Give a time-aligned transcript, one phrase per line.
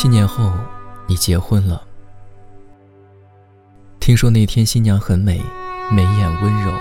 [0.00, 0.52] 七年后，
[1.08, 1.82] 你结婚了。
[3.98, 5.42] 听说那天新娘很美，
[5.90, 6.72] 眉眼温柔。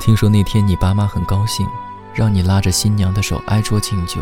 [0.00, 1.64] 听说那天你爸妈很高兴，
[2.12, 4.20] 让你拉着新娘的手挨桌敬酒。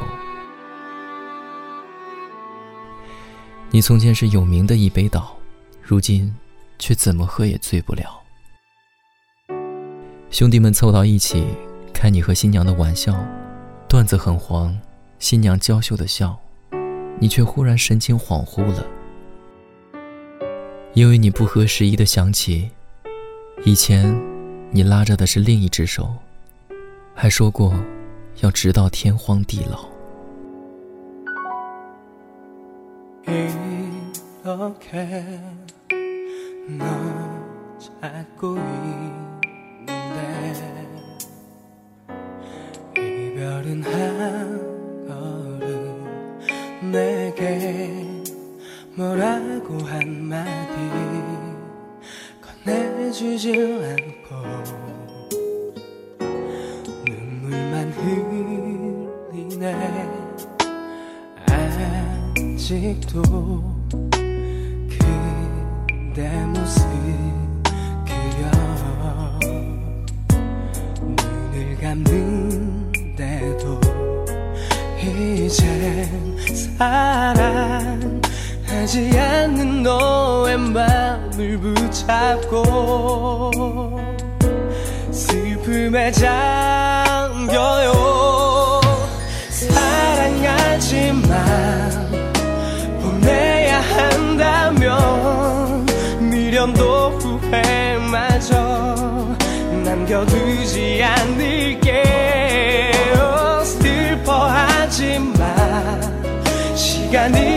[3.71, 5.35] 你从前是有名的一杯倒，
[5.81, 6.31] 如今
[6.79, 8.21] 却怎么喝也醉不了。
[10.31, 11.47] 兄弟们凑到一起，
[11.95, 13.17] 开你和新娘的玩笑，
[13.89, 14.79] 段子很黄，
[15.20, 16.40] 新娘娇羞的笑，
[17.20, 18.86] 你却忽然神情恍惚了，
[20.94, 22.72] 因为你不合时宜的想起，
[23.64, 24.20] 以前
[24.72, 26.14] 你拉着的是另一只手，
[27.14, 27.74] 还说过
[28.42, 29.90] 要直到天荒地老。
[43.42, 43.82] 이별은
[48.97, 50.73] 뭐라고 한마디
[52.65, 54.35] 건네주지 않고
[57.07, 59.75] 눈물만 흘리네.
[62.57, 63.21] 아직도
[64.89, 66.89] 그대 모습
[68.07, 68.51] 그려.
[71.53, 73.65] 눈을 감는데도
[74.99, 76.35] 이젠
[76.79, 78.23] 사랑
[78.77, 82.71] 하지 않는 너의 마음을 붙잡고
[85.11, 87.93] 슬픔에 잠겨요.
[89.49, 91.25] 사랑하지만
[93.01, 94.87] 보내야 한다면
[96.21, 98.57] 미련도 후회마저
[99.85, 101.86] 남겨두지 않을게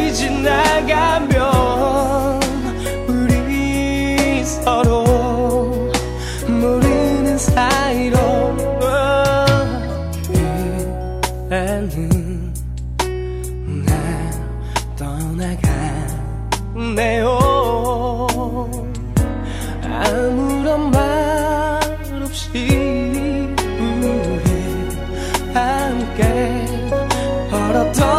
[0.09, 1.29] 시간이 지나가면
[3.07, 5.03] 우리 서로
[6.47, 8.17] 모르는 사이로.
[11.49, 12.53] 그대는
[13.85, 13.93] 날
[16.75, 17.27] 떠나가네요.
[19.83, 21.79] 아무런 말
[22.21, 24.47] 없이 우리
[25.53, 26.65] 함께
[27.49, 28.18] 걸었던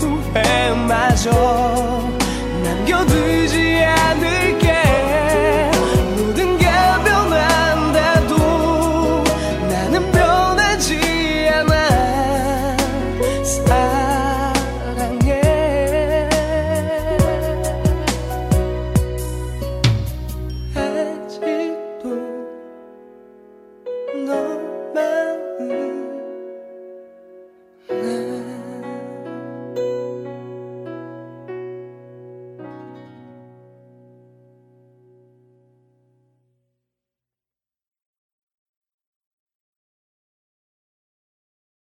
[0.00, 1.30] 후회마저
[2.62, 4.67] 남겨두지 않을게.